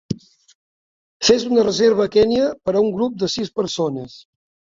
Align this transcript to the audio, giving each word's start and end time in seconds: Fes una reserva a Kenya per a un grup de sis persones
Fes 1.27 1.45
una 1.49 1.65
reserva 1.67 2.07
a 2.09 2.11
Kenya 2.15 2.47
per 2.69 2.75
a 2.79 2.83
un 2.85 2.89
grup 2.97 3.19
de 3.25 3.31
sis 3.35 3.55
persones 3.61 4.19